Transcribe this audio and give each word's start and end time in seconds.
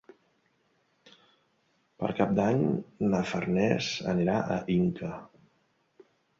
Per 1.99 2.09
Cap 2.21 2.33
d'Any 2.41 2.65
na 3.13 3.21
Farners 3.35 3.93
anirà 4.17 4.41
a 4.59 4.61
Inca. 4.81 5.15